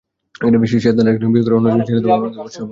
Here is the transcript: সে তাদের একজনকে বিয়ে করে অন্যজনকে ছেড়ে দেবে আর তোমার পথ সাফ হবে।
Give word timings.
সে 0.71 0.79
তাদের 0.87 1.07
একজনকে 1.07 1.33
বিয়ে 1.33 1.45
করে 1.45 1.55
অন্যজনকে 1.55 1.87
ছেড়ে 1.87 2.01
দেবে 2.01 2.13
আর 2.13 2.19
তোমার 2.19 2.33
পথ 2.37 2.51
সাফ 2.51 2.59
হবে। 2.59 2.69